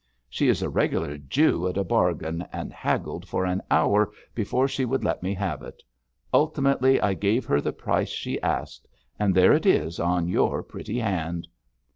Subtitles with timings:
[0.27, 4.83] She is a regular Jew at a bargain, and haggled for an hour before she
[4.83, 5.83] would let me have it.
[6.33, 8.87] Ultimately I gave her the price she asked,
[9.19, 11.47] and there it is on your pretty hand.'